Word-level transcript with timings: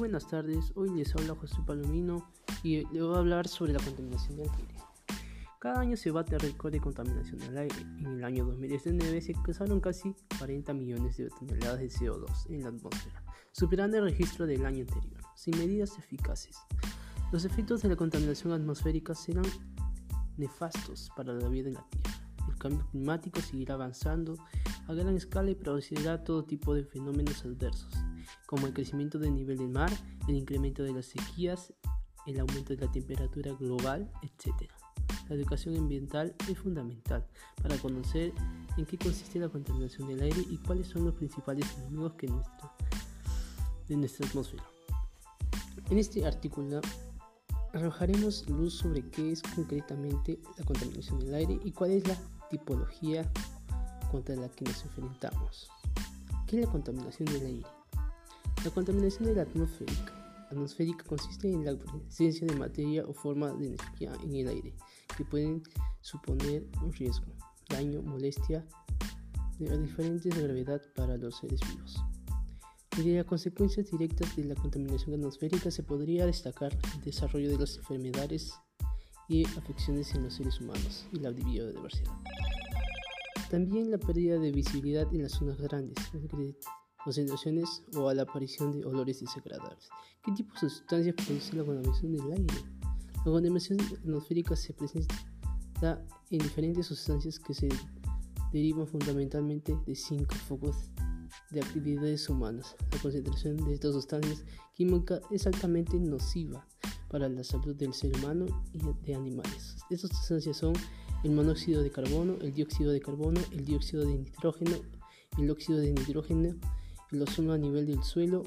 buenas 0.00 0.26
tardes, 0.26 0.72
hoy 0.76 0.88
les 0.96 1.14
habla 1.14 1.34
José 1.34 1.56
Palomino 1.66 2.26
y 2.62 2.86
le 2.90 3.02
voy 3.02 3.16
a 3.16 3.18
hablar 3.18 3.46
sobre 3.46 3.74
la 3.74 3.80
contaminación 3.80 4.38
del 4.38 4.48
aire. 4.48 4.74
Cada 5.58 5.80
año 5.80 5.94
se 5.94 6.10
bate 6.10 6.38
récord 6.38 6.72
de 6.72 6.80
contaminación 6.80 7.36
del 7.36 7.58
aire. 7.58 7.76
En 7.98 8.06
el 8.06 8.24
año 8.24 8.46
2019 8.46 9.20
se 9.20 9.34
causaron 9.34 9.78
casi 9.78 10.16
40 10.38 10.72
millones 10.72 11.18
de 11.18 11.28
toneladas 11.28 11.80
de 11.80 11.90
CO2 11.90 12.46
en 12.48 12.62
la 12.62 12.70
atmósfera, 12.70 13.22
superando 13.52 13.98
el 13.98 14.04
registro 14.04 14.46
del 14.46 14.64
año 14.64 14.86
anterior, 14.88 15.20
sin 15.36 15.58
medidas 15.58 15.98
eficaces. 15.98 16.56
Los 17.30 17.44
efectos 17.44 17.82
de 17.82 17.90
la 17.90 17.96
contaminación 17.96 18.54
atmosférica 18.54 19.14
serán 19.14 19.44
nefastos 20.38 21.10
para 21.14 21.34
la 21.34 21.46
vida 21.48 21.68
en 21.68 21.74
la 21.74 21.86
Tierra. 21.90 22.10
El 22.48 22.56
cambio 22.56 22.86
climático 22.90 23.42
seguirá 23.42 23.74
avanzando 23.74 24.34
a 24.90 24.94
gran 24.94 25.16
escala 25.16 25.50
y 25.50 25.54
producirá 25.54 26.24
todo 26.24 26.44
tipo 26.44 26.74
de 26.74 26.84
fenómenos 26.84 27.44
adversos 27.44 27.94
como 28.46 28.66
el 28.66 28.72
crecimiento 28.72 29.18
del 29.18 29.34
nivel 29.34 29.58
del 29.58 29.68
mar, 29.68 29.90
el 30.26 30.34
incremento 30.34 30.82
de 30.82 30.92
las 30.92 31.06
sequías, 31.06 31.72
el 32.26 32.40
aumento 32.40 32.74
de 32.74 32.84
la 32.84 32.90
temperatura 32.90 33.52
global, 33.52 34.10
etc. 34.22 34.68
La 35.28 35.36
educación 35.36 35.76
ambiental 35.76 36.34
es 36.48 36.58
fundamental 36.58 37.24
para 37.62 37.76
conocer 37.78 38.32
en 38.76 38.84
qué 38.84 38.98
consiste 38.98 39.38
la 39.38 39.48
contaminación 39.48 40.08
del 40.08 40.22
aire 40.22 40.44
y 40.50 40.56
cuáles 40.58 40.88
son 40.88 41.04
los 41.04 41.14
principales 41.14 41.66
enemigos 41.78 42.14
que 42.14 42.28
de 43.88 43.96
nuestra 43.96 44.26
atmósfera. 44.26 44.64
En 45.88 45.98
este 45.98 46.26
artículo 46.26 46.80
arrojaremos 47.72 48.48
luz 48.48 48.74
sobre 48.74 49.08
qué 49.10 49.32
es 49.32 49.42
concretamente 49.42 50.40
la 50.58 50.64
contaminación 50.64 51.20
del 51.20 51.34
aire 51.34 51.60
y 51.64 51.70
cuál 51.70 51.92
es 51.92 52.06
la 52.08 52.16
tipología 52.50 53.30
contra 54.10 54.36
la 54.36 54.48
que 54.48 54.64
nos 54.64 54.82
enfrentamos. 54.84 55.68
¿Qué 56.46 56.60
es 56.60 56.66
la 56.66 56.72
contaminación 56.72 57.26
del 57.32 57.46
aire? 57.46 57.66
La 58.64 58.70
contaminación 58.70 59.24
de 59.26 59.34
la 59.34 59.42
atmosférica, 59.42 61.04
consiste 61.04 61.50
en 61.50 61.64
la 61.64 61.76
presencia 61.76 62.46
de 62.46 62.56
materia 62.56 63.04
o 63.06 63.12
forma 63.12 63.52
de 63.52 63.68
energía 63.68 64.12
en 64.22 64.34
el 64.34 64.48
aire 64.48 64.74
que 65.16 65.24
pueden 65.24 65.62
suponer 66.00 66.66
un 66.82 66.92
riesgo, 66.92 67.32
daño, 67.68 68.02
molestia 68.02 68.66
de 69.58 69.78
diferentes 69.78 70.36
gravedad 70.36 70.80
para 70.96 71.16
los 71.16 71.38
seres 71.38 71.60
vivos. 71.68 72.02
Entre 72.96 73.16
las 73.16 73.26
consecuencias 73.26 73.90
directas 73.90 74.34
de 74.36 74.44
la 74.44 74.54
contaminación 74.54 75.14
atmosférica 75.14 75.70
se 75.70 75.82
podría 75.82 76.26
destacar 76.26 76.76
el 76.94 77.00
desarrollo 77.02 77.50
de 77.50 77.58
las 77.58 77.76
enfermedades 77.76 78.54
y 79.28 79.46
afecciones 79.46 80.12
en 80.14 80.24
los 80.24 80.34
seres 80.34 80.60
humanos 80.60 81.06
y 81.12 81.20
la 81.20 81.30
biodiversidad. 81.30 82.12
También 83.50 83.90
la 83.90 83.98
pérdida 83.98 84.38
de 84.38 84.52
visibilidad 84.52 85.12
en 85.12 85.24
las 85.24 85.32
zonas 85.32 85.58
grandes, 85.60 85.96
concentraciones 87.02 87.82
o 87.96 88.08
a 88.08 88.14
la 88.14 88.22
aparición 88.22 88.70
de 88.70 88.84
olores 88.84 89.18
desagradables. 89.18 89.88
¿Qué 90.22 90.30
tipo 90.30 90.52
de 90.54 90.60
sustancias 90.60 91.16
produce 91.16 91.56
la 91.56 91.64
contaminación 91.64 92.12
del 92.12 92.30
aire? 92.30 92.54
La 93.16 93.24
contaminación 93.24 93.80
atmosférica 93.80 94.54
se 94.54 94.72
presenta 94.72 96.00
en 96.30 96.38
diferentes 96.38 96.86
sustancias 96.86 97.40
que 97.40 97.52
se 97.52 97.68
derivan 98.52 98.86
fundamentalmente 98.86 99.76
de 99.84 99.96
cinco 99.96 100.32
focos 100.46 100.92
de 101.50 101.60
actividades 101.60 102.28
humanas. 102.28 102.76
La 102.92 102.98
concentración 102.98 103.56
de 103.56 103.74
estas 103.74 103.94
sustancias 103.94 104.44
químicas 104.74 105.22
es 105.32 105.48
altamente 105.48 105.98
nociva 105.98 106.64
para 107.10 107.28
la 107.28 107.42
salud 107.44 107.74
del 107.74 107.92
ser 107.92 108.16
humano 108.16 108.46
y 108.72 108.78
de 109.04 109.14
animales. 109.14 109.76
Estas 109.90 110.10
sustancias 110.10 110.56
son 110.56 110.72
el 111.24 111.32
monóxido 111.32 111.82
de 111.82 111.90
carbono, 111.90 112.36
el 112.40 112.54
dióxido 112.54 112.92
de 112.92 113.00
carbono, 113.00 113.40
el 113.52 113.64
dióxido 113.64 114.06
de 114.06 114.16
nitrógeno, 114.16 114.76
el 115.36 115.50
óxido 115.50 115.78
de 115.80 115.92
nitrógeno, 115.92 116.54
el 117.10 117.22
ozono 117.22 117.52
a 117.52 117.58
nivel 117.58 117.86
del 117.86 118.02
suelo, 118.04 118.44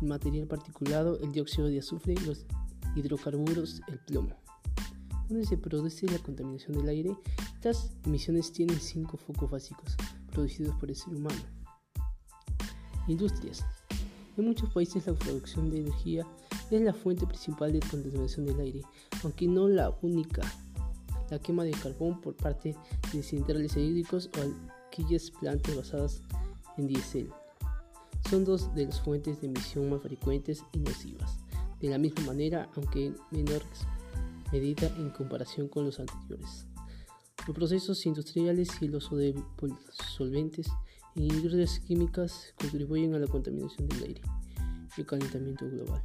el 0.00 0.08
material 0.08 0.46
particulado, 0.46 1.18
el 1.20 1.32
dióxido 1.32 1.68
de 1.68 1.80
azufre, 1.80 2.14
los 2.26 2.46
hidrocarburos, 2.96 3.82
el 3.88 3.98
plomo. 3.98 4.34
¿Dónde 5.28 5.44
se 5.44 5.58
produce 5.58 6.06
la 6.06 6.18
contaminación 6.18 6.78
del 6.78 6.88
aire? 6.88 7.16
Estas 7.54 7.92
emisiones 8.06 8.50
tienen 8.52 8.80
cinco 8.80 9.18
focos 9.18 9.50
básicos 9.50 9.94
producidos 10.32 10.74
por 10.76 10.88
el 10.88 10.96
ser 10.96 11.14
humano. 11.14 11.40
Industrias. 13.06 13.64
En 14.38 14.46
muchos 14.46 14.72
países 14.72 15.06
la 15.06 15.12
producción 15.14 15.70
de 15.70 15.80
energía 15.80 16.26
es 16.70 16.82
la 16.82 16.92
fuente 16.92 17.26
principal 17.26 17.72
de 17.72 17.80
contaminación 17.80 18.46
del 18.46 18.60
aire, 18.60 18.82
aunque 19.22 19.46
no 19.46 19.68
la 19.68 19.96
única. 20.02 20.42
La 21.30 21.38
quema 21.38 21.64
de 21.64 21.72
carbón 21.72 22.20
por 22.20 22.34
parte 22.34 22.74
de 23.12 23.22
centrales 23.22 23.76
hídricos 23.76 24.30
o 24.38 24.86
aquellas 24.86 25.30
plantas 25.30 25.76
basadas 25.76 26.22
en 26.78 26.86
diésel 26.86 27.30
son 28.28 28.44
dos 28.44 28.74
de 28.74 28.86
las 28.86 29.00
fuentes 29.00 29.40
de 29.40 29.46
emisión 29.46 29.88
más 29.88 30.02
frecuentes 30.02 30.62
y 30.72 30.78
nocivas. 30.78 31.38
De 31.80 31.88
la 31.88 31.98
misma 31.98 32.26
manera, 32.26 32.68
aunque 32.76 33.06
en 33.06 33.16
menor 33.30 33.62
medida 34.52 34.88
en 34.98 35.10
comparación 35.10 35.68
con 35.68 35.84
los 35.84 36.00
anteriores. 36.00 36.66
Los 37.46 37.56
procesos 37.56 38.04
industriales 38.06 38.68
y 38.80 38.86
el 38.86 38.96
uso 38.96 39.16
de 39.16 39.34
solventes 39.90 40.68
en 41.14 41.24
industrias 41.24 41.80
químicas 41.80 42.54
contribuyen 42.58 43.14
a 43.14 43.18
la 43.18 43.26
contaminación 43.26 43.88
del 43.88 44.02
aire 44.04 44.22
y 44.96 45.00
el 45.00 45.06
calentamiento 45.06 45.66
global. 45.66 46.02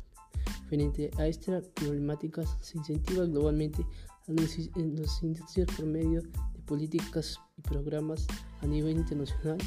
Frente 0.74 1.12
a 1.20 1.28
estas 1.28 1.68
problemáticas, 1.68 2.58
se 2.60 2.80
incentiva 2.80 3.26
globalmente 3.26 3.86
a 4.28 4.32
las 4.32 5.22
industrias 5.22 5.68
por 5.78 5.86
medio 5.86 6.24
de 6.24 6.30
políticas 6.66 7.40
y 7.60 7.62
programas 7.62 8.26
a 8.60 8.66
nivel 8.66 8.98
internacional 8.98 9.60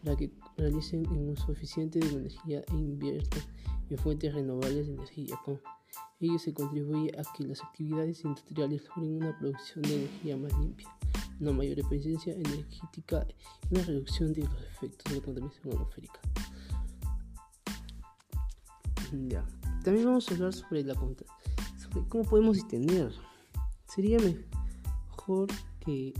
para 0.00 0.14
que 0.14 0.30
realicen 0.56 1.08
un 1.08 1.30
uso 1.30 1.50
eficiente 1.50 1.98
de 1.98 2.08
energía 2.08 2.62
e 2.68 2.76
inviertan 2.76 3.42
en 3.90 3.98
fuentes 3.98 4.32
renovables 4.32 4.86
de 4.86 4.94
energía. 4.94 5.36
Con 5.44 5.60
ello 6.20 6.38
se 6.38 6.54
contribuye 6.54 7.10
a 7.18 7.24
que 7.36 7.48
las 7.48 7.60
actividades 7.60 8.22
industriales 8.22 8.84
logren 8.90 9.16
una 9.24 9.36
producción 9.36 9.82
de 9.82 10.04
energía 10.04 10.36
más 10.36 10.56
limpia, 10.60 10.88
una 11.40 11.50
mayor 11.50 11.80
eficiencia 11.80 12.32
energética 12.32 13.26
y 13.68 13.74
una 13.74 13.82
reducción 13.82 14.32
de 14.32 14.42
los 14.42 14.62
efectos 14.76 15.12
de 15.12 15.18
la 15.18 15.24
contaminación 15.24 15.74
atmosférica. 15.74 16.20
Ya. 19.28 19.44
También 19.84 20.06
vamos 20.06 20.26
a 20.30 20.34
hablar 20.34 20.54
sobre 20.54 20.82
la 20.82 20.94
sobre 20.94 22.08
cómo 22.08 22.24
podemos 22.24 22.56
detener. 22.56 23.12
Sería 23.86 24.16
mejor 24.18 25.48
que 25.78 26.14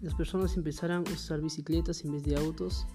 las 0.00 0.14
personas 0.14 0.56
empezaran 0.56 1.04
a 1.06 1.12
usar 1.12 1.42
bicicletas 1.42 2.02
en 2.06 2.12
vez 2.12 2.22
de 2.24 2.36
autos, 2.36 2.86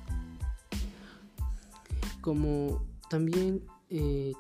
como 2.22 2.84
también 3.12 3.64
eh, 3.92 4.34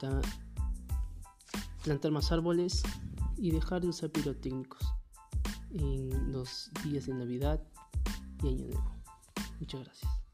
plantar 1.83 2.11
más 2.11 2.31
árboles 2.31 2.81
y 3.37 3.51
dejar 3.51 3.81
de 3.81 3.89
usar 3.89 4.09
pirotécnicos 4.09 4.81
en 5.69 6.31
los 6.31 6.71
días 6.83 7.05
de 7.05 7.13
Navidad 7.13 7.61
y 8.41 8.47
Año 8.47 8.65
Nuevo. 8.65 8.95
Muchas 9.59 9.83
gracias. 9.83 10.24